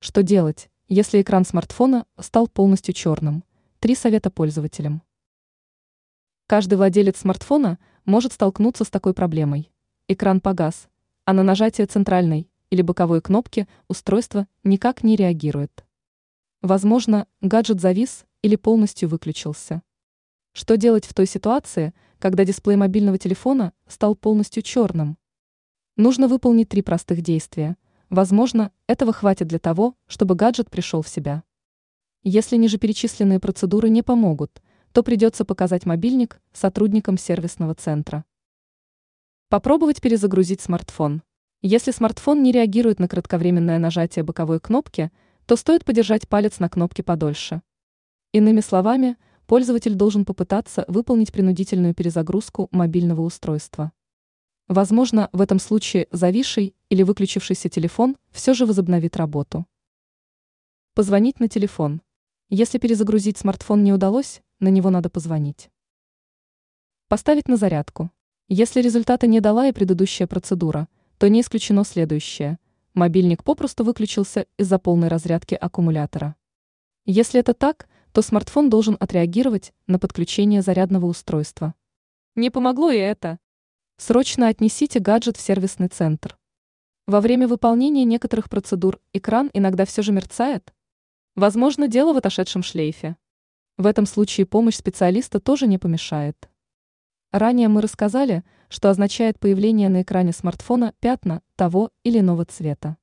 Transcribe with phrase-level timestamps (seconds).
[0.00, 3.42] Что делать, если экран смартфона стал полностью черным?
[3.80, 5.02] Три совета пользователям.
[6.46, 9.72] Каждый владелец смартфона может столкнуться с такой проблемой.
[10.06, 10.88] Экран погас,
[11.24, 15.84] а на нажатие центральной или боковой кнопки устройство никак не реагирует.
[16.62, 19.82] Возможно, гаджет завис или полностью выключился.
[20.52, 25.18] Что делать в той ситуации, когда дисплей мобильного телефона стал полностью черным?
[25.96, 27.76] Нужно выполнить три простых действия–
[28.10, 31.42] Возможно, этого хватит для того, чтобы гаджет пришел в себя.
[32.22, 38.24] Если ниже перечисленные процедуры не помогут, то придется показать мобильник сотрудникам сервисного центра.
[39.50, 41.22] Попробовать перезагрузить смартфон.
[41.60, 45.10] Если смартфон не реагирует на кратковременное нажатие боковой кнопки,
[45.44, 47.62] то стоит подержать палец на кнопке подольше.
[48.32, 53.92] Иными словами, пользователь должен попытаться выполнить принудительную перезагрузку мобильного устройства.
[54.66, 59.66] Возможно, в этом случае зависший или выключившийся телефон все же возобновит работу.
[60.94, 62.02] Позвонить на телефон.
[62.48, 65.70] Если перезагрузить смартфон не удалось, на него надо позвонить.
[67.08, 68.10] Поставить на зарядку.
[68.48, 72.58] Если результата не дала и предыдущая процедура, то не исключено следующее.
[72.94, 76.36] Мобильник попросту выключился из-за полной разрядки аккумулятора.
[77.04, 81.74] Если это так, то смартфон должен отреагировать на подключение зарядного устройства.
[82.34, 83.38] Не помогло и это.
[83.98, 86.38] Срочно отнесите гаджет в сервисный центр.
[87.08, 90.74] Во время выполнения некоторых процедур экран иногда все же мерцает.
[91.36, 93.16] Возможно, дело в отошедшем шлейфе.
[93.78, 96.50] В этом случае помощь специалиста тоже не помешает.
[97.32, 102.98] Ранее мы рассказали, что означает появление на экране смартфона пятна того или иного цвета.